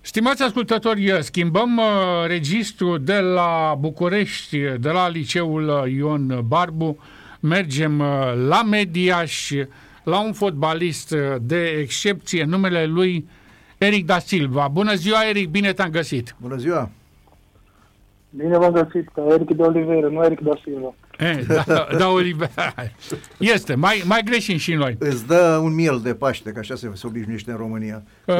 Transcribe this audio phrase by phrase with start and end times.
[0.00, 1.84] Stimați ascultători, schimbăm uh,
[2.26, 6.98] registru de la București, de la liceul Ion Barbu,
[7.40, 9.50] mergem uh, la Mediaș,
[10.02, 13.28] la un fotbalist de excepție, numele lui
[13.78, 14.68] Eric da Silva.
[14.68, 16.34] Bună ziua, Eric, bine te-am găsit!
[16.40, 16.90] Bună ziua!
[18.30, 20.94] Bine v-am găsit, ca Eric de Oliveira, nu Eric da Silva.
[21.22, 22.74] E, da, da, Oliveira.
[23.38, 24.96] Este, mai, mai greșim și noi.
[24.98, 28.02] Îți dă un miel de Paște, că așa se, se obișnuiește în România.
[28.26, 28.34] Uh,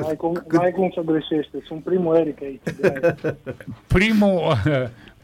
[0.00, 2.60] n-ai, cum, n-ai cum să greșește, sunt primul Eric aici.
[3.94, 4.56] primul,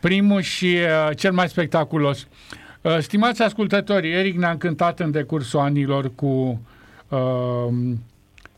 [0.01, 0.77] primul și
[1.09, 2.27] uh, cel mai spectaculos.
[2.81, 6.61] Uh, stimați ascultători, Eric ne-a încântat în decursul anilor cu
[7.09, 7.75] uh,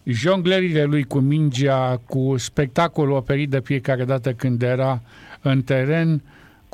[0.02, 5.00] jonglerile lui cu mingea, cu spectacolul oferit de fiecare dată când era
[5.40, 6.22] în teren,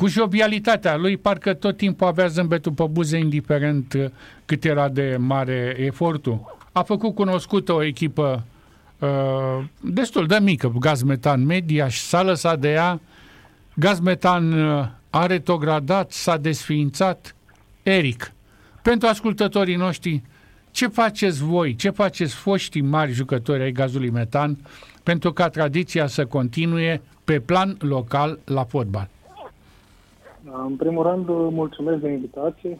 [0.02, 4.12] cu jovialitatea lui, parcă tot timpul avea zâmbetul pe buze, indiferent
[4.45, 6.56] cât era de mare efortul.
[6.73, 8.45] A făcut cunoscută o echipă
[8.98, 9.09] uh,
[9.80, 13.01] destul de mică, Gaz Metan Media, și s-a lăsat de ea.
[13.75, 17.34] Gaz Metan uh, a retrogradat, s-a desființat.
[17.83, 18.33] Eric,
[18.83, 20.23] pentru ascultătorii noștri,
[20.70, 24.58] ce faceți voi, ce faceți foștii mari jucători ai gazului metan
[25.03, 29.08] pentru ca tradiția să continue pe plan local la fotbal?
[30.45, 32.79] Da, în primul rând, mulțumesc de invitație.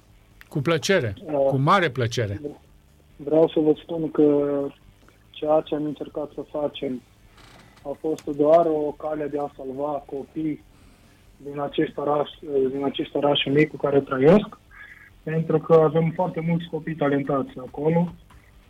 [0.49, 2.41] Cu plăcere, uh, cu mare plăcere.
[3.17, 4.59] Vreau să vă spun că
[5.31, 7.03] ceea ce am încercat să facem
[7.85, 10.65] a fost doar o cale de a salva copii
[11.37, 12.31] din acest oraș,
[12.71, 14.59] din acest oraș mic cu care trăiesc
[15.23, 18.13] pentru că avem foarte mulți copii talentați acolo.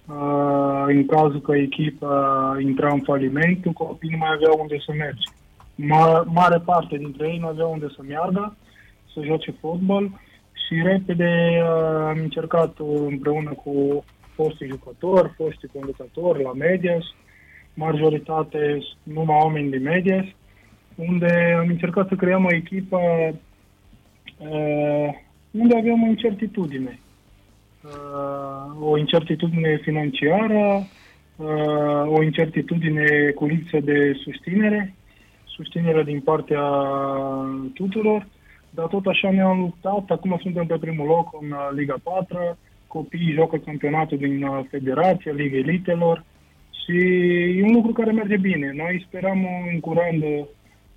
[0.09, 5.29] Uh, în cazul că echipa intra în faliment, copiii nu mai aveau unde să merge.
[5.75, 8.57] Ma- mare parte dintre ei nu aveau unde să meargă,
[9.15, 10.11] să joace fotbal
[10.67, 12.77] și repede uh, am încercat
[13.09, 17.05] împreună cu foștii jucători, foștii conducători la Medias,
[17.75, 20.25] majoritate numai oameni de Medias,
[20.95, 22.99] unde am încercat să creăm o echipă
[24.39, 25.09] uh,
[25.51, 26.99] unde avem o incertitudine.
[27.85, 30.87] Uh, o incertitudine financiară,
[31.37, 34.95] uh, o incertitudine cu lipsă de susținere,
[35.45, 36.63] susținere din partea
[37.75, 38.27] tuturor,
[38.75, 40.11] dar tot așa ne-am luptat.
[40.11, 45.33] Acum suntem pe primul loc în uh, Liga 4, copiii joacă campionatul din uh, Federație,
[45.33, 46.25] Liga Elitelor
[46.85, 46.97] și
[47.59, 48.73] e un lucru care merge bine.
[48.77, 50.23] Noi sperăm în curând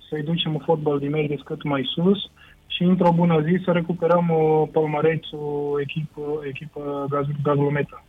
[0.08, 2.18] să-i ducem fotbal din Mergeți cât mai sus,
[2.76, 7.06] și într-o bună zi să recuperăm o palmarețul echipă, echipă
[7.42, 8.04] Gazlumeța.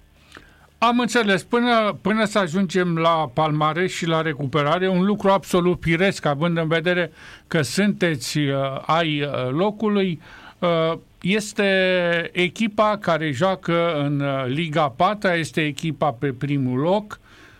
[0.80, 1.44] Am înțeles.
[1.44, 6.68] Până, până să ajungem la palmares și la recuperare, un lucru absolut firesc, având în
[6.68, 7.12] vedere
[7.48, 8.56] că sunteți uh,
[8.86, 10.22] ai uh, locului,
[10.60, 17.20] uh, este echipa care joacă în uh, Liga 4, este echipa pe primul loc,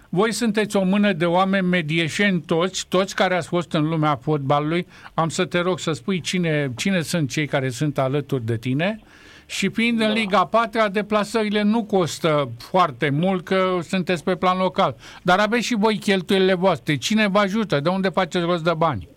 [0.10, 4.88] voi sunteți o mână de oameni medieșeni toți, toți care ați fost în lumea fotbalului.
[5.14, 9.00] Am să te rog să spui cine, cine sunt cei care sunt alături de tine.
[9.50, 10.08] Și fiind da.
[10.08, 14.96] în Liga 4, deplasările nu costă foarte mult, că sunteți pe plan local.
[15.24, 16.96] Dar aveți și voi cheltuielile voastre.
[16.96, 17.80] Cine vă ajută?
[17.80, 19.08] De unde faceți rost de bani?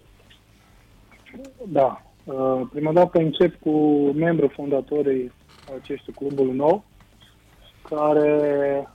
[1.68, 2.02] Da.
[2.24, 3.70] Uh, prima dată încep cu
[4.14, 5.32] membru fondatorii
[5.80, 6.84] acestui clubul nou,
[7.88, 8.88] care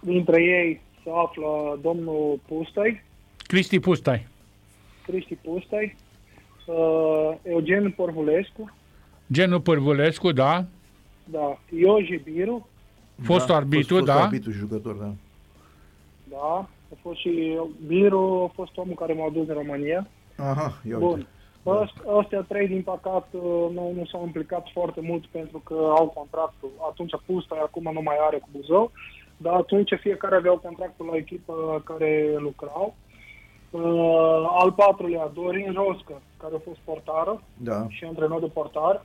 [0.00, 3.02] dintre ei se află domnul Pustai.
[3.36, 4.26] Cristi Pustai.
[5.06, 5.96] Cristi Pustai.
[6.66, 8.70] Uh, Eugen Porvulescu.
[9.32, 10.64] Genul Porvulescu, da.
[11.24, 11.58] Da.
[11.78, 12.68] Ioji Biru.
[13.22, 14.12] Fost da, arbitru, fost, da.
[14.12, 15.10] Fost arbitru jucător, da.
[16.30, 16.68] Da.
[16.92, 20.06] A fost și Biru, a fost omul care m-a dus în România.
[20.36, 21.26] Aha, eu Bun.
[22.20, 23.42] Astea trei, din păcat, uh,
[23.74, 26.70] nu, nu s-au implicat foarte mult pentru că au contractul.
[26.90, 28.92] Atunci Pustai acum nu mai are cu Buzău
[29.42, 32.94] dar atunci fiecare aveau contractul la echipă care lucrau.
[33.70, 37.86] Uh, al patrulea, Dorin Roscă, care a fost portară da.
[37.88, 39.04] și antrenor de portar.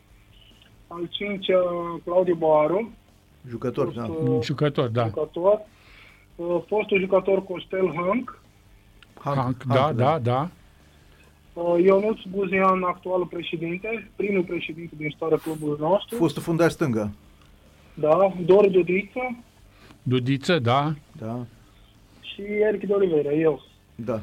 [0.87, 1.59] Al cincea,
[2.03, 2.91] Claudiu Boaru.
[3.49, 4.05] Jucător, fost, da.
[4.05, 5.05] Uh, jucător, da.
[5.05, 5.61] Jucător.
[6.35, 8.39] Uh, fostul jucător Costel Hank.
[9.19, 10.19] Hank, Hank da, Hank, da, da.
[10.19, 10.49] da.
[11.61, 16.15] Uh, Ionuț Buzian, actualul președinte, primul președinte din istoria clubului nostru.
[16.15, 17.11] Fostul fundaș stângă.
[17.93, 19.35] Da, Dor Dudiță,
[20.03, 20.93] Dudiță, da.
[21.17, 21.45] Da.
[22.21, 23.61] Și Eric de Oliveira, eu.
[23.95, 24.21] Da.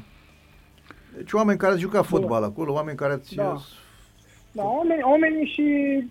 [1.16, 2.46] Deci oameni care jucat fotbal da.
[2.46, 3.34] acolo, oameni care ați...
[3.34, 3.56] Da.
[4.54, 5.64] Da, oameni, oamenii și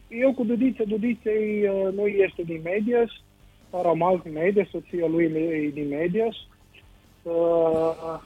[0.07, 3.09] eu cu Dudiță, Dudiței uh, nu este din Medias,
[3.71, 6.35] Aramal din Medias, soția lui e din Medias.
[7.21, 8.19] Uh,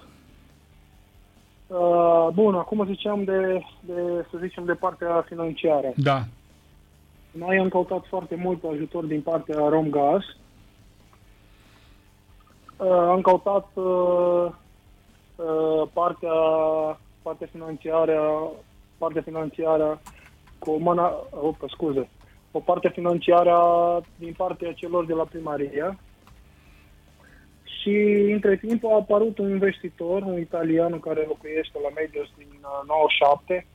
[1.68, 5.94] uh, bun, acum ziceam de, de, să zicem, de partea financiară.
[5.96, 6.24] Da.
[7.32, 10.22] Noi am căutat foarte mult ajutor din partea Romgaz,
[12.78, 14.52] Uh, am căutat uh,
[15.36, 16.32] uh, partea,
[17.22, 18.50] partea financiară,
[18.98, 20.02] partea financiară
[20.60, 22.10] cu o mână, oh, scuze,
[22.52, 23.58] o parte financiară
[24.16, 25.98] din partea celor de la primărie.
[27.64, 27.96] Și
[28.32, 32.48] între timp a apărut un investitor, un italian care locuiește la Medias din
[32.88, 33.68] 97,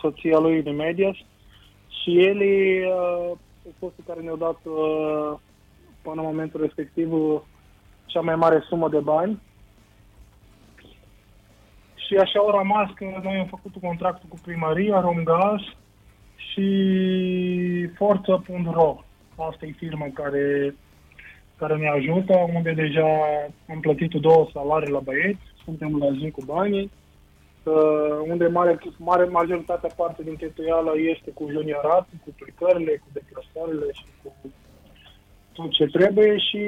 [0.00, 1.16] soția lui din Medias,
[2.02, 5.38] și el uh, au fost care ne-au dat uh,
[6.02, 7.12] până în momentul respectiv
[8.06, 9.40] cea mai mare sumă de bani.
[12.06, 15.60] Și așa au rămas că noi am făcut un contract cu primăria, Romgaz
[16.36, 16.66] și
[17.96, 19.04] Forța.ro.
[19.36, 20.74] Asta e firma care,
[21.56, 23.08] care ne ajută, unde deja
[23.68, 26.90] am plătit două salarii la băieți, suntem la zi cu banii,
[27.62, 33.86] uh, unde mare, mare majoritatea parte din cheltuială este cu juniorat, cu plecările, cu deplasările
[33.92, 34.50] și cu
[35.52, 36.64] tot ce trebuie și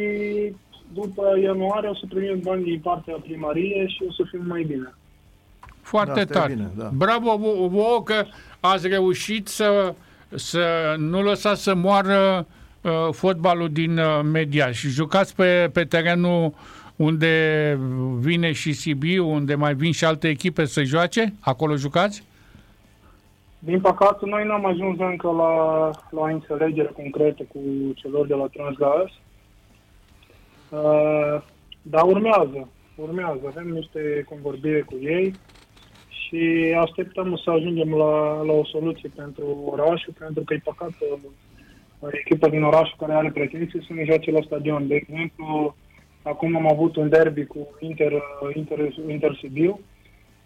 [0.92, 4.94] după ianuarie o să primim bani din partea primăriei și o să fim mai bine.
[5.84, 6.52] Foarte da, tare.
[6.52, 6.90] Bine, da.
[6.92, 7.36] Bravo
[7.68, 8.24] vouă că
[8.60, 9.94] ați reușit să,
[10.34, 12.46] să nu lăsați să moară
[12.80, 16.52] uh, fotbalul din uh, media și jucați pe, pe terenul
[16.96, 17.78] unde
[18.18, 21.34] vine și Sibiu, unde mai vin și alte echipe să joace?
[21.40, 22.24] Acolo jucați?
[23.58, 27.60] Din păcate, noi n-am ajuns încă la, la o înțelegere concretă cu
[27.94, 29.08] celor de la Transgaz.
[30.68, 31.42] Uh,
[31.82, 33.40] dar urmează, urmează.
[33.46, 35.34] Avem niște convorbire cu ei
[36.34, 42.08] și așteptăm să ajungem la, la o soluție pentru orașul, pentru că e păcat uh,
[42.10, 44.86] echipa din orașul care are pretenții să ne joace la stadion.
[44.86, 45.76] De exemplu,
[46.22, 48.78] acum am avut un derby cu Inter, uh, Inter,
[49.08, 49.80] Inter Sibiu,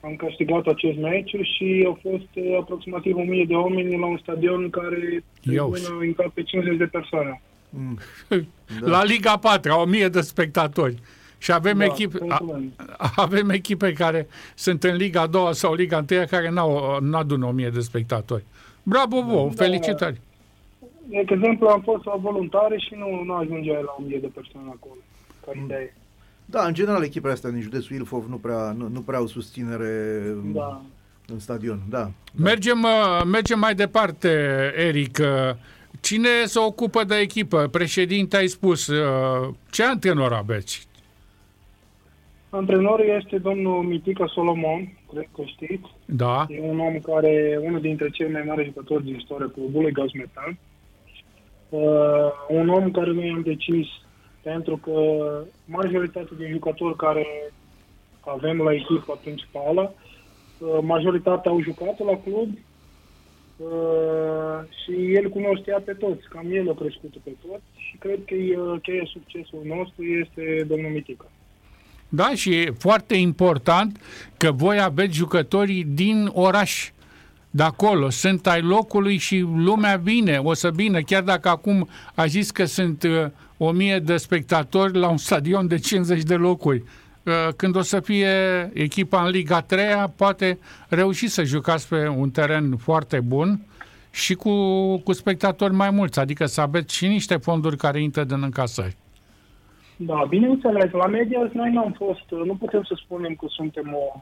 [0.00, 4.70] am câștigat acest meci și au fost uh, aproximativ 1000 de oameni la un stadion
[4.70, 5.24] care
[6.00, 7.42] în cap pe 50 de persoane.
[7.70, 7.98] Mm.
[8.80, 8.88] Da.
[8.88, 10.94] La Liga 4, 1000 de spectatori.
[11.38, 12.42] Și avem, da, echipe, a,
[13.16, 17.80] avem echipe care sunt în Liga 2 sau Liga 1 care n-au, n-adună 1000 de
[17.80, 18.44] spectatori.
[18.82, 20.20] Bravo vouă, da, felicitări!
[21.08, 25.00] De exemplu, am fost la voluntare și nu, nu ajungea la 1000 de persoane acolo.
[25.44, 25.90] Care mm.
[26.50, 30.22] Da, în general echipele astea din județul Ilfov nu prea, nu, nu prea au susținere
[30.52, 30.82] da.
[31.26, 31.80] în stadion.
[31.88, 32.10] Da, da.
[32.34, 34.28] Mergem, uh, mergem mai departe,
[34.76, 35.18] Eric.
[35.20, 35.56] Uh,
[36.00, 37.68] cine se ocupă de echipă?
[37.70, 38.86] Președinte, ai spus.
[38.86, 40.87] Uh, ce antrenor aveți?
[42.50, 45.94] Antrenorul este domnul Mitica Solomon, cred că știți.
[46.04, 46.46] Da.
[46.48, 50.58] E un om care, unul dintre cei mai mari jucători din istoria clubului, Gazmetan.
[51.68, 51.80] Uh,
[52.48, 53.86] un om care noi am decis
[54.42, 55.00] pentru că
[55.64, 57.26] majoritatea din jucători care
[58.20, 59.94] avem la echipa principală,
[60.58, 62.48] uh, majoritatea au jucat la club
[63.56, 68.34] uh, și el cunoștea pe toți, cam el a crescut pe toți și cred că
[68.34, 71.30] uh, cheia succesul nostru este domnul Mitica.
[72.08, 74.00] Da, și e foarte important
[74.36, 76.90] că voi aveți jucătorii din oraș
[77.50, 82.26] de acolo, sunt ai locului și lumea vine, o să vină, chiar dacă acum a
[82.26, 83.26] zis că sunt uh,
[83.56, 86.82] o mie de spectatori la un stadion de 50 de locuri.
[87.22, 88.28] Uh, când o să fie
[88.72, 89.84] echipa în Liga 3
[90.16, 90.58] poate
[90.88, 93.60] reuși să jucați pe un teren foarte bun
[94.10, 94.52] și cu,
[94.98, 98.96] cu spectatori mai mulți, adică să aveți și niște fonduri care intră din încasări.
[100.00, 104.20] Da, bineînțeles, la media noi nu am fost, nu putem să spunem că suntem o,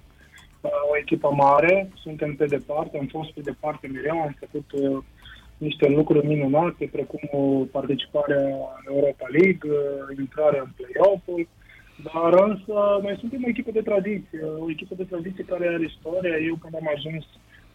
[0.91, 5.03] o echipă mare, suntem pe departe, am fost pe departe mereu, am făcut uh,
[5.59, 7.21] niște lucruri minunate, precum
[7.73, 8.43] participarea
[8.79, 11.49] în Europa League, uh, intrarea în play-off-ul,
[12.09, 16.37] dar însă noi suntem o echipă de tradiție, o echipă de tradiție care are istoria.
[16.37, 17.25] Eu când am ajuns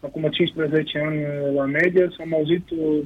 [0.00, 1.20] acum 15 ani
[1.54, 2.98] la media, am auzit uh,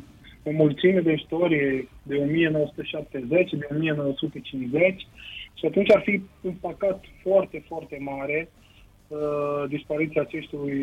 [0.46, 5.06] o mulțime de istorie de 1970, de 1950
[5.58, 8.48] și atunci ar fi un păcat foarte, foarte mare
[9.08, 10.76] uh, dispariția acestui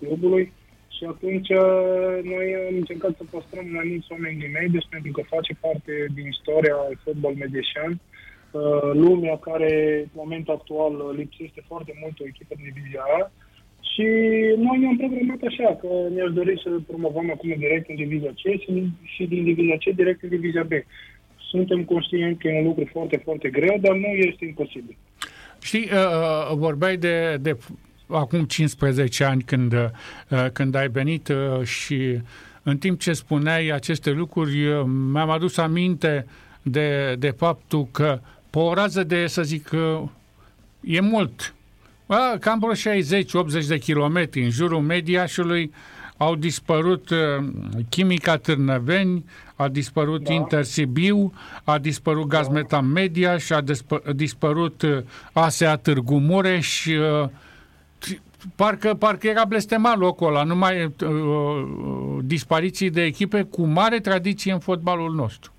[0.00, 0.52] clubului
[0.96, 5.22] și atunci uh, noi am încercat să păstrăm mai mulți oameni din Medius pentru că
[5.34, 8.00] face parte din istoria fotbal medieșan.
[8.50, 9.72] Uh, lumea care
[10.02, 13.30] în momentul actual lipsește foarte mult o echipă din divizia A
[13.98, 14.06] și
[14.56, 18.44] noi ne-am programat așa că ne-aș dori să promovăm acum direct în divizia C
[19.14, 20.72] și din divizia C direct în divizia B.
[21.50, 24.96] Suntem conștienți că e un lucru foarte, foarte greu, dar nu este imposibil.
[25.62, 27.56] Știi, uh, vorbeai de, de
[28.06, 32.18] acum 15 ani când, uh, când ai venit uh, și
[32.62, 36.26] în timp ce spuneai aceste lucruri, uh, mi-am adus aminte
[36.62, 39.70] de, de faptul că pe o rază de, să zic,
[40.80, 41.54] e mult,
[42.40, 42.94] cam vreo
[43.62, 45.72] 60-80 de kilometri în jurul Mediașului,
[46.16, 47.18] au dispărut uh,
[47.88, 49.24] Chimica Târnăveni,
[49.56, 50.32] a dispărut da.
[50.32, 51.32] Intersibiu,
[51.64, 52.36] a dispărut da.
[52.36, 53.62] Gazmetan Media și a
[54.14, 54.98] dispărut uh,
[55.32, 56.86] ASEA Târgu Mureș.
[56.86, 57.28] Uh,
[58.56, 60.90] parcă, parcă era blestemat locul ăla, numai uh,
[62.22, 65.52] dispariții de echipe cu mare tradiție în fotbalul nostru.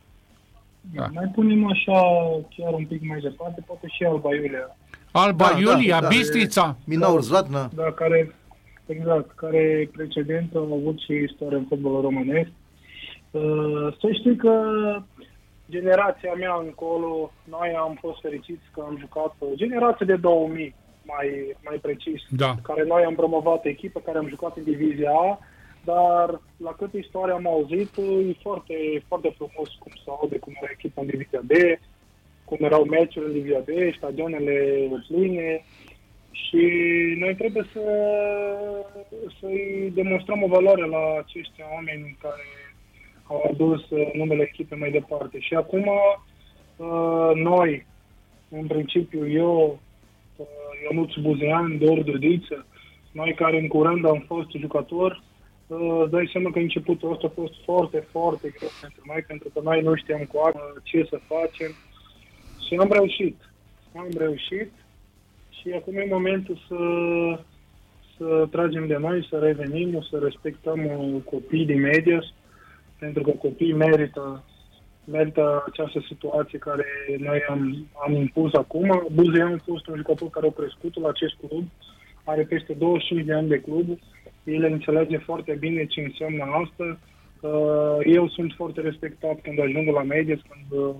[0.93, 1.09] Da.
[1.13, 2.01] Mai punem așa,
[2.55, 4.75] chiar un pic mai departe, poate și Alba Iulia.
[5.11, 6.61] Alba da, Iulia, da, Bistrița.
[6.61, 7.69] Da, Minaur Zlatna.
[7.75, 8.35] Da, care,
[8.85, 12.49] exact, care precedent a avut și istorie în fotbalul românesc.
[13.31, 14.53] Uh, să știi că
[15.69, 21.77] generația mea încolo, noi am fost fericiți că am jucat generația de 2000, mai, mai
[21.81, 22.55] precis, da.
[22.61, 25.39] care noi am promovat echipă, care am jucat în divizia A,
[25.83, 28.73] dar la câte istorie am auzit, e foarte,
[29.07, 31.51] foarte frumos cum se aude, cum era echipa în divizia B,
[32.49, 35.63] cum erau meciuri în divizia B, stadionele pline
[36.31, 36.63] și
[37.19, 37.83] noi trebuie să,
[39.39, 42.47] să-i demonstrăm o valoare la acești oameni care
[43.23, 43.81] au adus
[44.13, 45.39] numele echipei mai departe.
[45.39, 47.85] Și acum uh, noi,
[48.49, 49.79] în principiu eu,
[50.35, 50.45] uh,
[50.83, 52.65] Ionuț Buzean, Dor Dudiță,
[53.11, 55.21] noi care în curând am fost jucători,
[55.67, 59.59] îți dai seama că începutul ăsta a fost foarte, foarte greu pentru noi, pentru că
[59.63, 60.51] noi nu știam cu
[60.83, 61.71] ce să facem
[62.69, 63.35] și am reușit.
[63.95, 64.71] Am reușit
[65.49, 66.77] și acum e momentul să,
[68.17, 70.79] să tragem de noi, să revenim, să respectăm
[71.25, 72.23] copiii din media,
[72.99, 74.43] pentru că copiii merită,
[75.03, 76.85] merită această situație care
[77.17, 79.07] noi am, am impus acum.
[79.11, 81.63] Buzean a fost un jucător care a crescut la acest club,
[82.23, 83.99] are peste 25 de ani de club,
[84.43, 86.99] el înțelege foarte bine ce înseamnă asta.
[88.03, 90.95] Eu sunt foarte respectat când ajung la Medias, când uh,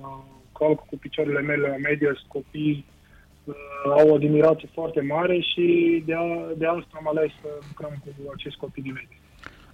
[0.60, 2.86] calc cu picioarele mele la Medias, copii
[3.44, 3.56] uh,
[3.98, 5.64] au o admirație foarte mare și
[6.06, 6.26] de, a,
[6.58, 9.20] de asta am ales să lucrăm cu acest copii din Medias.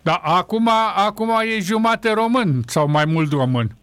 [0.02, 0.70] Da, acum,
[1.08, 3.76] acum e jumate român sau mai mult român?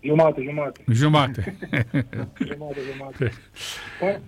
[0.00, 0.84] Jumate, jumate.
[0.92, 1.56] Jumate.
[2.48, 3.32] jumate, jumate.
[4.00, 4.20] Păi,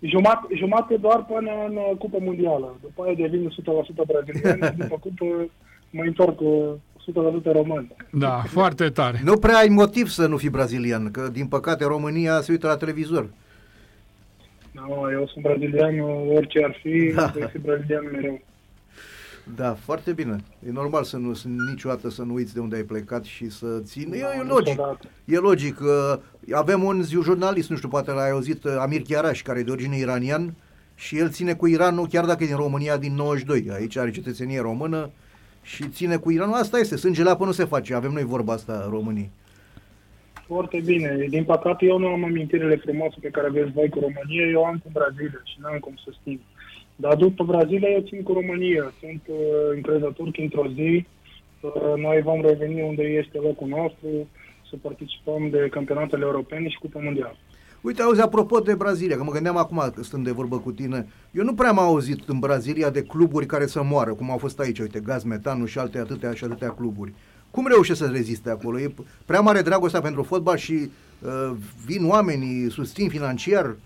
[0.00, 2.78] jumate, jumate doar până în uh, Cupa Mondială.
[2.80, 3.52] După aia devin 100%
[4.06, 5.50] brazilian, după Cupă
[5.90, 6.40] mă întorc
[7.10, 7.88] 100% român.
[8.10, 9.20] Da, foarte tare.
[9.24, 12.76] Nu prea ai motiv să nu fii brazilian, că din păcate România se uită la
[12.76, 13.28] televizor.
[14.72, 16.00] Nu, eu sunt brazilian,
[16.34, 17.32] orice ar fi, da.
[17.34, 18.40] voi fi brazilian mereu.
[19.54, 20.36] Da, foarte bine.
[20.66, 21.32] E normal să nu
[21.70, 24.04] niciodată să nu uiți de unde ai plecat și să ții.
[24.04, 24.80] Da, e, e logic.
[25.24, 25.80] E logic.
[25.80, 26.18] Uh,
[26.52, 29.70] avem un ziu jurnalist, nu știu, poate l-ai auzit, uh, Amir Chiaraș, care e de
[29.70, 30.54] origine iranian
[30.94, 33.70] și el ține cu Iranul, chiar dacă e din România din 92.
[33.72, 35.10] Aici are cetățenie română
[35.66, 36.54] și ține cu Iranul.
[36.54, 37.94] Asta este, sângele apă nu se face.
[37.94, 39.28] Avem noi vorba asta în România.
[40.46, 41.26] Foarte bine.
[41.28, 44.76] Din păcate, eu nu am amintirile frumoase pe care aveți voi cu România, eu am
[44.84, 46.40] cu Brazilia și nu am cum să schimb.
[46.96, 48.92] Dar după Brazilia eu țin cu România.
[49.00, 49.36] Sunt uh,
[49.74, 51.06] încrezător că într-o zi
[51.60, 54.08] uh, noi vom reveni unde este locul nostru,
[54.68, 57.36] să participăm de campionatele europene și Cupa Mondială.
[57.80, 61.44] Uite, auzi, apropo de Brazilia, că mă gândeam acum, stând de vorbă cu tine, eu
[61.44, 64.78] nu prea am auzit în Brazilia de cluburi care să moară, cum au fost aici,
[64.78, 67.12] uite, Gaz Metanu și alte atâtea și atâtea cluburi.
[67.50, 68.80] Cum reușește să reziste acolo?
[68.80, 68.94] E
[69.26, 71.56] prea mare dragostea pentru fotbal și uh,
[71.86, 73.76] vin oamenii, susțin financiar?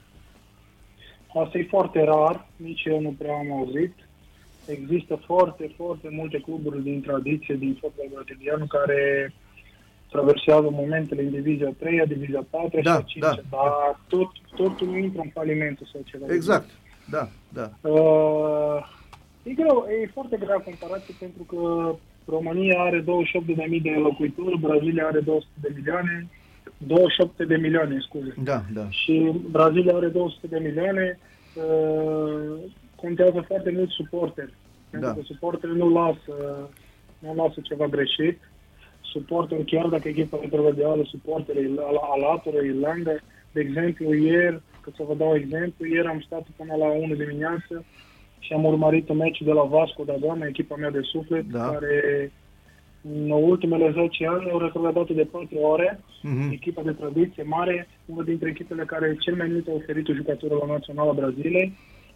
[1.45, 3.95] Asta e foarte rar, nici eu nu prea am auzit.
[4.67, 9.33] Există foarte, foarte multe cluburi din tradiție din fotbal brazilian care
[10.11, 13.35] traversează momentele în divizia 3, divizia 4 da, și 5, da.
[13.51, 16.35] dar tot, totul nu intră în falimentul sau ceva.
[16.35, 16.71] Exact,
[17.11, 17.89] da, da.
[17.89, 18.79] Uh,
[19.43, 23.07] e greu, e foarte grea comparație pentru că România are 28.000
[23.83, 26.29] de locuitori, Brazilia are 200 de milioane,
[26.77, 28.35] 27 de milioane, scuze.
[28.43, 28.91] Da, da.
[28.91, 31.19] Și Brazilia are 200 de milioane,
[31.55, 34.55] uh, contează foarte mult suporteri.
[34.91, 35.15] Pentru da.
[35.15, 36.69] că suporterii nu lasă,
[37.19, 38.50] nu lasă ceva greșit.
[39.11, 41.79] Suporterii, chiar dacă echipa e intermedială, suporterii
[42.15, 43.11] alătură Irlanda.
[43.53, 47.85] De exemplu, ieri, că să vă dau exemplu, ieri am stat până la 1 dimineață
[48.39, 51.71] și am urmărit un meci de la Vasco da Gama, echipa mea de suflet, da.
[51.71, 52.33] care
[53.03, 56.53] în ultimele 10 ani au retrogradat de 4 ore, uh-huh.
[56.53, 60.55] echipa de tradiție mare, una dintre echipele care cel mai mult au oferit o jucătură
[60.55, 61.73] la Naționala Brazilei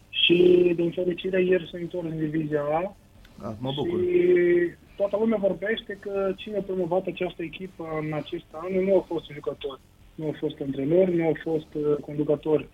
[0.08, 2.96] și, din fericire, ieri s-a întors în divizia A.
[3.42, 3.98] Ah, mă bucur.
[4.00, 9.04] Și toată lumea vorbește că cine a promovat această echipă în acest an nu au
[9.08, 9.80] fost jucători,
[10.14, 12.68] nu au fost antrenori, nu au fost uh, conducători,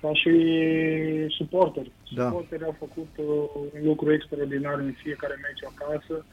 [0.00, 0.34] ca și
[1.28, 1.92] suporteri.
[2.14, 2.24] Da.
[2.24, 3.26] Suporterii au făcut uh,
[3.74, 6.24] un lucru extraordinar în fiecare meci acasă.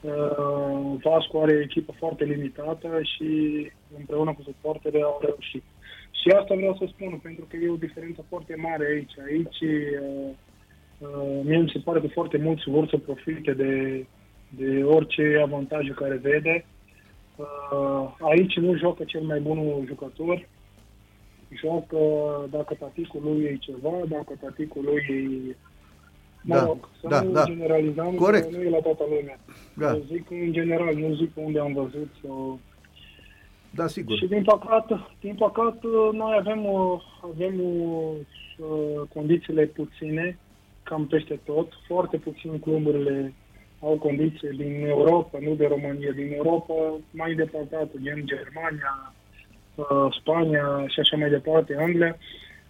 [0.00, 3.30] Uh, Vasco are o echipă foarte limitată și
[3.98, 5.62] împreună cu suporterii au reușit.
[6.10, 9.14] Și asta vreau să spun, pentru că e o diferență foarte mare aici.
[9.28, 10.30] Aici uh,
[11.02, 14.04] Uh, mie mi se pare că foarte mulți vor să profite de,
[14.56, 16.64] de orice avantaje care vede.
[17.36, 20.48] Uh, aici nu joacă cel mai bun jucător,
[21.60, 21.98] joacă
[22.50, 25.06] dacă taticul lui e ceva, dacă taticul lui
[25.50, 25.56] e
[26.44, 27.44] Mă da, rog, să da, nu da.
[27.44, 28.50] generalizăm, Corect.
[28.50, 29.38] că nu e la toată lumea.
[29.74, 29.94] Da.
[29.94, 32.60] Eu zic în general, nu zic unde am văzut sau...
[33.70, 34.16] Da, sigur.
[34.16, 37.00] Și din păcate, din păcate noi avem, uh,
[37.32, 38.14] avem uh,
[39.14, 40.38] condițiile puține,
[40.82, 41.72] cam peste tot.
[41.86, 43.34] Foarte puțin cluburile
[43.82, 46.74] au condiții din Europa, nu de România, din Europa
[47.10, 49.14] mai depărtată, gen Germania,
[49.74, 52.16] uh, Spania și așa mai departe, Anglia.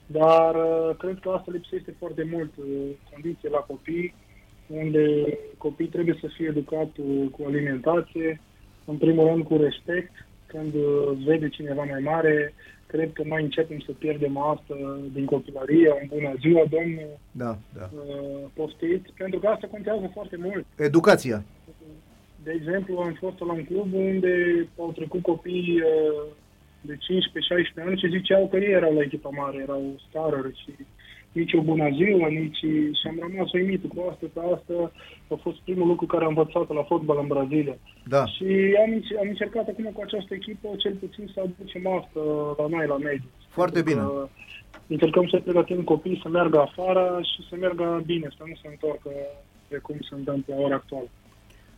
[0.07, 2.67] Dar uh, cred că asta lipsește foarte mult, uh,
[3.11, 4.15] condiții la copii,
[4.67, 5.05] unde
[5.59, 8.41] copiii trebuie să fie educați uh, cu alimentație,
[8.85, 10.13] în primul rând cu respect,
[10.47, 12.55] când uh, vede cineva mai mare,
[12.93, 14.77] cred că noi începem să pierdem asta
[15.13, 17.11] din copilărie, în bună ziua, domnul,
[17.43, 17.87] Da, da.
[17.93, 20.65] uh, poftiți, pentru că asta contează foarte mult.
[20.77, 21.45] Educația.
[22.45, 24.33] De exemplu, am fost la un club unde
[24.79, 26.23] au trecut copii uh,
[26.81, 30.71] de 15-16 ani și ziceau că ei erau la echipa mare, erau starări și
[31.33, 32.57] nici o bună ziua, nici...
[32.99, 34.93] și am rămas uimit cu asta, că asta
[35.35, 37.77] a fost primul lucru care am învățat la fotbal în Brazilia.
[38.15, 38.27] Da.
[38.27, 38.49] Și
[38.85, 42.21] am, înce- am încercat acum cu această echipă, cel puțin să aducem asta
[42.61, 43.29] la noi, la mediu.
[43.49, 44.05] Foarte Pentru bine.
[44.07, 44.29] că
[44.87, 49.11] Încercăm să pregătim copii să meargă afară și să meargă bine, să nu se întoarcă
[49.69, 51.09] precum se întâmplă la ora actuală.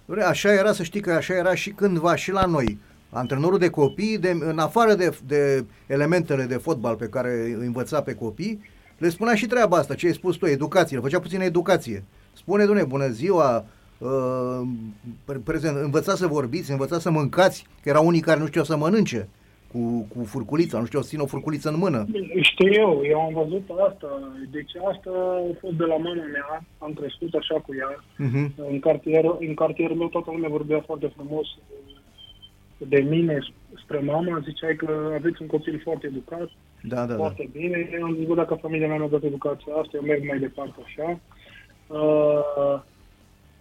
[0.04, 2.78] Doamne, Așa era, să știi că așa era și cândva și la noi.
[3.10, 8.02] Antrenorul de copii, de, în afară de, de elementele de fotbal pe care îi învăța
[8.02, 8.60] pe copii,
[8.98, 12.04] le spunea și treaba asta, ce ai spus tu, educație, le făcea puțină educație.
[12.32, 13.64] Spune, domne, bună ziua,
[13.98, 14.60] uh,
[15.24, 18.76] pre- prezent, învățați să vorbiți, învățați să mâncați, că erau unii care nu știau să
[18.76, 19.28] mănânce
[19.72, 22.06] cu, cu furculița, nu știau să țină o furculiță în mână.
[22.40, 24.08] Știu eu, eu am văzut asta.
[24.50, 25.10] Deci asta
[25.50, 28.04] a fost de la mama mea, am crescut așa cu ea.
[28.24, 28.46] Uh-huh.
[28.70, 31.46] În, cartier, în cartierul meu toată lumea vorbea foarte frumos
[32.78, 33.38] de mine
[33.82, 36.50] spre mama, ziceai că aveți un copil foarte educat,
[36.88, 37.16] Da, da, da.
[37.16, 37.88] foarte bine.
[37.92, 40.78] Eu am zis, bă, dacă familia mea mi-a dat educația asta, eu merg mai departe
[40.84, 41.20] așa.
[41.86, 42.80] Uh,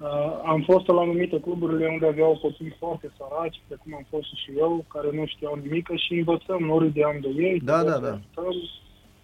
[0.07, 4.51] uh, am fost la anumite cluburile unde aveau copii foarte săraci, precum am fost și
[4.57, 7.59] eu, care nu știau nimic și învățăm, nu râdeam de ei.
[7.59, 8.13] Da, trebuie da, să da.
[8.13, 8.53] ajutăm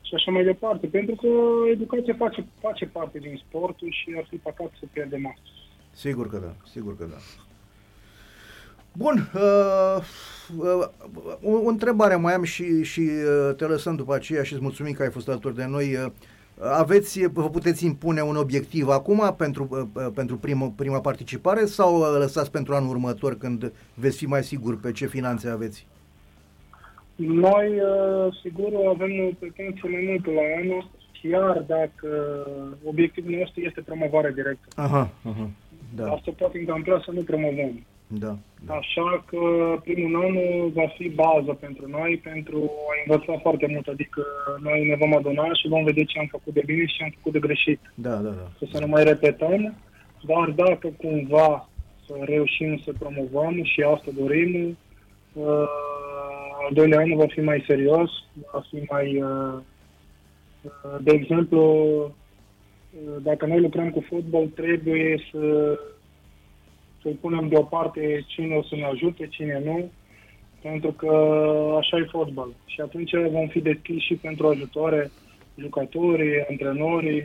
[0.01, 1.29] Și așa mai departe, pentru că
[1.71, 5.49] educația face, face parte din sportul și ar fi păcat să pierdem asta.
[5.91, 7.19] Sigur că da, sigur că da.
[8.93, 10.03] Bun, uh,
[10.57, 10.87] uh,
[11.43, 14.93] o, o întrebare mai am și, și uh, te lăsăm după aceea și îți mulțumim
[14.93, 15.95] că ai fost alături de noi.
[15.95, 16.11] Uh,
[16.61, 21.99] aveți, vă puteți impune un obiectiv acum pentru, uh, uh, pentru primă, prima participare sau
[21.99, 25.87] uh, lăsați pentru anul următor când veți fi mai sigur pe ce finanțe aveți?
[27.15, 30.89] Noi, uh, sigur, avem pretenții mai mult la anul,
[31.21, 32.07] chiar dacă
[32.83, 34.67] obiectivul nostru este promovarea directă.
[34.75, 35.49] Aha, aha,
[35.95, 37.83] da, Dar se poate întâmpla să nu promovăm.
[38.11, 38.73] Da, da.
[38.73, 39.39] Așa că
[39.83, 40.33] primul an
[40.73, 43.87] va fi bază pentru noi, pentru a învăța foarte mult.
[43.87, 44.25] Adică
[44.61, 47.13] noi ne vom aduna și vom vedea ce am făcut de bine și ce am
[47.15, 47.79] făcut de greșit.
[47.95, 48.47] Da, da, da.
[48.57, 49.75] Să să nu mai repetăm,
[50.25, 51.69] dar dacă cumva
[52.05, 54.77] să reușim să promovăm și asta dorim,
[55.33, 55.67] uh,
[56.65, 58.09] al doilea an va fi mai serios,
[58.51, 59.21] va fi mai...
[59.21, 59.59] Uh,
[60.63, 61.61] uh, de exemplu,
[61.93, 65.75] uh, dacă noi lucrăm cu fotbal, trebuie să
[67.01, 69.91] să-i punem deoparte cine o să ne ajute, cine nu,
[70.61, 71.11] pentru că
[71.77, 72.49] așa e fotbal.
[72.65, 75.11] Și atunci vom fi deschiși și pentru ajutoare
[75.57, 77.23] jucătorii, antrenorii,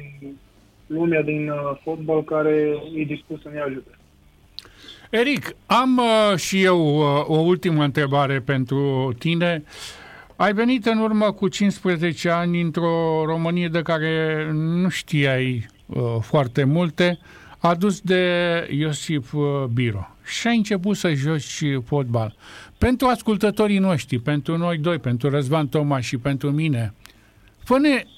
[0.86, 3.90] lumea din uh, fotbal care e dispus să ne ajute.
[5.10, 9.62] Eric, am uh, și eu uh, o ultimă întrebare pentru tine.
[10.36, 16.64] Ai venit în urmă cu 15 ani într-o Românie de care nu știai uh, foarte
[16.64, 17.18] multe,
[17.68, 18.22] adus de
[18.70, 22.34] Iosif uh, Biro și ai început să joci fotbal.
[22.78, 26.94] Pentru ascultătorii noștri, pentru noi doi, pentru Răzvan Toma și pentru mine,
[27.62, 27.76] fă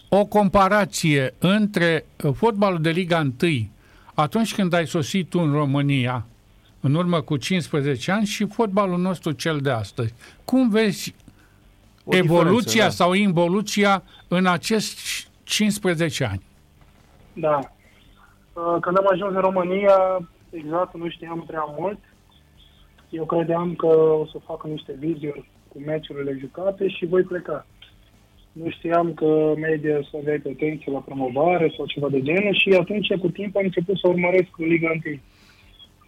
[0.09, 3.69] o comparație între uh, fotbalul de Liga 1
[4.15, 6.27] atunci când ai sosit tu în România,
[6.81, 10.15] în urmă cu 15 ani, și fotbalul nostru cel de astăzi.
[10.45, 11.15] Cum vezi
[12.05, 13.05] O evoluția diferență, da.
[13.05, 16.43] sau involuția în acești 15 ani?
[17.33, 17.76] Da.
[18.57, 21.99] Uh, Când am ajuns în România, exact, nu știam prea mult.
[23.11, 23.87] Eu credeam că
[24.23, 27.67] o să fac niște videouri cu meciurile jucate și voi pleca.
[28.53, 33.15] Nu știam că media să avea pretenție la promovare sau ceva de genul și atunci,
[33.21, 35.19] cu timp, am început să urmăresc Liga 1.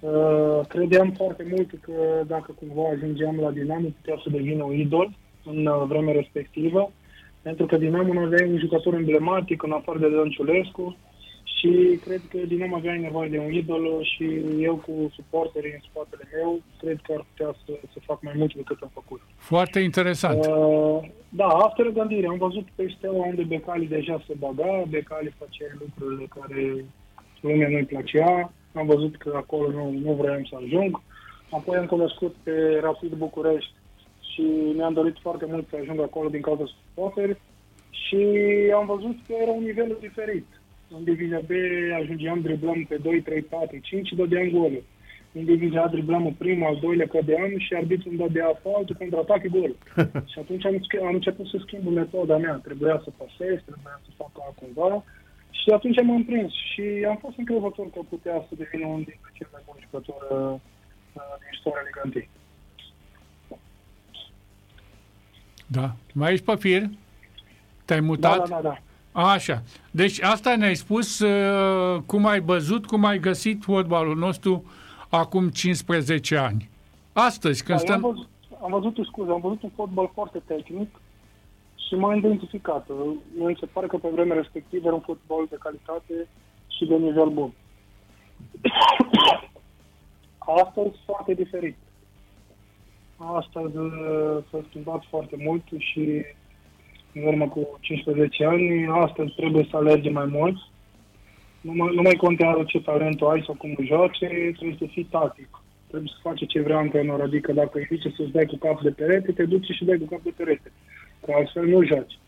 [0.00, 5.10] Uh, credeam foarte mult că dacă cumva ajungeam la Dinamo, putea să devină un idol
[5.44, 6.90] în uh, vremea respectivă,
[7.42, 10.96] pentru că Dinamo nu avea un jucător emblematic în afară de Dănciulescu
[11.58, 14.24] și cred că din nou avea nevoie de un idol și
[14.60, 18.54] eu cu suporterii în spatele meu, cred că ar putea să, să fac mai mult
[18.54, 19.20] decât am făcut.
[19.36, 20.46] Foarte interesant.
[20.46, 25.70] Uh, da, after gândire, am văzut pe Steaua unde Becali deja se baga, Becali făcea
[25.80, 26.84] lucrurile care
[27.40, 31.02] lumea nu-i plăcea, am văzut că acolo nu, nu vreau să ajung,
[31.50, 33.72] apoi am cunoscut pe Rapid București
[34.32, 34.42] și
[34.74, 37.40] mi-am dorit foarte mult să ajung acolo din cauza suporteri
[37.90, 38.20] și
[38.74, 40.46] am văzut că era un nivel diferit
[40.96, 41.50] în divizia B
[42.00, 44.84] ajungeam, driblăm pe 2, 3, 4, 5 și dădeam golul.
[45.32, 49.48] În divizia A driblam primul, al doilea cădeam și arbitrul îmi dădea faltul, contraatac e
[49.48, 49.72] gol.
[50.32, 50.74] și atunci am,
[51.06, 52.54] am început să schimb metoda mea.
[52.54, 55.04] Trebuia să pasez, trebuia să fac altcumva.
[55.50, 59.46] Și atunci m-am prins și am fost încrezător că putea să devină unul dintre cei
[59.52, 60.54] mai buni jucători uh,
[61.40, 62.28] din istoria Ligantei.
[65.66, 65.94] Da.
[66.12, 66.82] Mai ești pe fir?
[67.84, 68.38] Te-ai mutat?
[68.38, 68.68] Da, da, da.
[68.68, 68.78] da.
[69.12, 69.62] Așa.
[69.90, 74.64] Deci asta ne-ai spus uh, cum ai văzut, cum ai găsit fotbalul nostru
[75.08, 76.70] acum 15 ani.
[77.12, 78.04] Astăzi, când da, stăm...
[78.04, 78.28] Am văzut,
[78.62, 80.88] am văzut, scuze, am văzut un fotbal foarte tehnic
[81.88, 82.88] și m-a identificat.
[83.38, 86.28] Mi se pare că pe vremea respectivă era un fotbal de calitate
[86.68, 87.52] și de nivel bun.
[90.64, 91.76] Astăzi foarte diferit.
[93.16, 93.90] Astăzi uh,
[94.50, 96.24] s-a schimbat foarte mult și
[97.14, 100.56] în urmă cu 15 ani, astăzi trebuie să alergi mai mult.
[101.60, 105.48] Nu mai, nu mai contează ce talent ai sau cum joace, trebuie să fii tactic.
[105.88, 108.90] Trebuie să faci ce vrea antrenor, adică dacă îi zice să-ți dai cu cap de
[108.90, 110.72] perete, te duci și dai cu cap de perete.
[111.24, 112.18] Că altfel nu joci.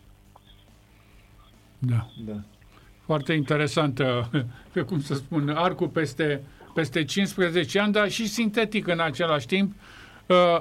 [1.77, 2.07] Da.
[2.25, 2.39] da.
[3.05, 4.01] Foarte interesant,
[4.73, 6.41] pe cum să spun, arcul peste,
[6.73, 10.00] peste 15 ani, dar și sintetic în același timp, Uh,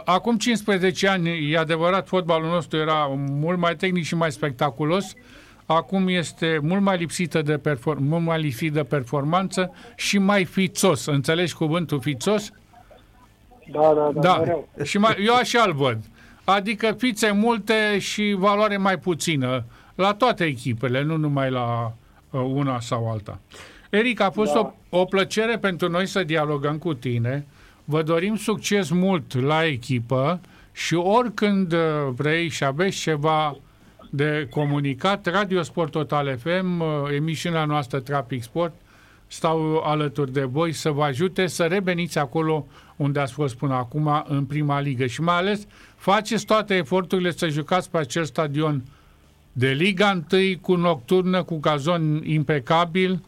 [0.05, 5.15] acum 15 ani, e adevărat, fotbalul nostru era mult mai tehnic și mai spectaculos.
[5.67, 11.07] Acum este mult mai lipsită de, perform- mult mai lipsit de performanță și mai fițos.
[11.07, 12.51] Înțelegi cuvântul fițos?
[13.73, 14.43] Da, da, da.
[14.47, 14.85] da.
[14.85, 15.99] Și mai, eu așa îl văd.
[16.45, 19.65] Adică fițe multe și valoare mai puțină.
[19.95, 21.93] La toate echipele, nu numai la
[22.31, 23.39] uh, una sau alta.
[23.91, 24.75] Eric, a fost da.
[24.89, 27.47] o, o plăcere pentru noi să dialogăm cu tine.
[27.85, 30.41] Vă dorim succes mult la echipă
[30.73, 31.79] și oricând uh,
[32.15, 33.57] vrei și aveți ceva
[34.11, 38.75] de comunicat, Radio Sport Total FM, uh, emisiunea noastră Trapic Sport,
[39.27, 42.67] stau alături de voi să vă ajute să reveniți acolo
[42.97, 45.07] unde ați fost până acum în prima ligă.
[45.07, 45.67] Și mai ales
[45.97, 48.83] faceți toate eforturile să jucați pe acel stadion
[49.53, 53.23] de Liga 1 cu nocturnă, cu gazon impecabil,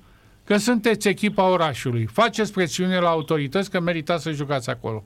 [0.44, 2.06] că sunteți echipa orașului.
[2.06, 5.04] Faceți presiune la autorități că meritați să jucați acolo.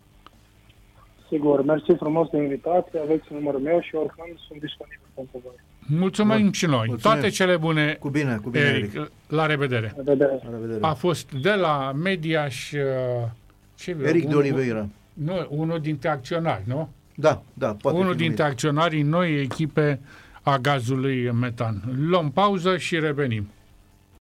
[1.28, 5.54] Sigur, mersi frumos de invitație, aveți numărul meu și oricând sunt disponibil pentru voi.
[5.98, 6.52] Mulțumim Bun.
[6.52, 6.86] și noi.
[6.86, 6.98] Mulțumim.
[6.98, 7.96] Toate cele bune.
[8.00, 8.94] Cu bine, cu bine, Eric.
[8.94, 9.10] Eric.
[9.28, 9.92] La revedere.
[9.96, 10.40] La revedere.
[10.44, 10.78] La revedere.
[10.80, 12.76] A fost de la media și...
[12.76, 12.82] Uh,
[13.74, 14.88] ce Eric unul, de Oliveira.
[15.12, 16.88] Nu, unul dintre acționari, nu?
[17.14, 17.76] Da, da.
[17.80, 20.00] Poate unul dintre acționarii noi echipe
[20.42, 21.82] a gazului metan.
[22.08, 23.48] Luăm pauză și revenim.